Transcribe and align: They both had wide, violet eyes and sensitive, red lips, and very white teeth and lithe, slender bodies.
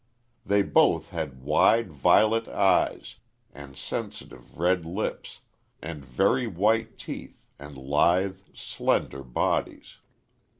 They 0.43 0.63
both 0.63 1.11
had 1.11 1.43
wide, 1.43 1.91
violet 1.91 2.47
eyes 2.47 3.17
and 3.53 3.77
sensitive, 3.77 4.57
red 4.57 4.83
lips, 4.83 5.41
and 5.79 6.03
very 6.03 6.47
white 6.47 6.97
teeth 6.97 7.45
and 7.59 7.77
lithe, 7.77 8.39
slender 8.51 9.23
bodies. 9.23 9.97